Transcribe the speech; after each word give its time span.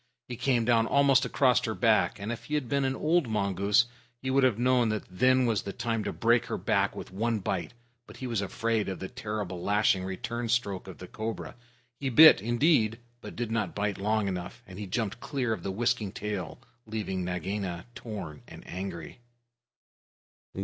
He 0.27 0.35
came 0.35 0.65
down 0.65 0.87
almost 0.87 1.25
across 1.25 1.63
her 1.65 1.75
back, 1.75 2.17
and 2.19 2.31
if 2.31 2.45
he 2.45 2.55
had 2.55 2.67
been 2.67 2.85
an 2.85 2.95
old 2.95 3.27
mongoose 3.29 3.85
he 4.19 4.31
would 4.31 4.43
have 4.43 4.57
known 4.57 4.89
that 4.89 5.03
then 5.11 5.45
was 5.45 5.61
the 5.61 5.73
time 5.73 6.03
to 6.05 6.11
break 6.11 6.47
her 6.47 6.57
back 6.57 6.95
with 6.95 7.11
one 7.11 7.37
bite; 7.37 7.75
but 8.07 8.17
he 8.17 8.25
was 8.25 8.41
afraid 8.41 8.89
of 8.89 8.97
the 8.97 9.07
terrible 9.07 9.61
lashing 9.61 10.03
return 10.03 10.49
stroke 10.49 10.87
of 10.87 10.97
the 10.97 11.05
cobra. 11.07 11.53
He 11.99 12.09
bit, 12.09 12.41
indeed, 12.41 12.97
but 13.21 13.35
did 13.35 13.51
not 13.51 13.75
bite 13.75 13.99
long 13.99 14.27
enough, 14.27 14.63
and 14.65 14.79
he 14.79 14.87
jumped 14.87 15.19
clear 15.19 15.53
of 15.53 15.61
the 15.61 15.69
whisking 15.71 16.11
tail, 16.11 16.59
leaving 16.87 17.23
Nagaina 17.23 17.85
torn 17.93 18.41
and 18.47 18.65
angry. 18.65 19.19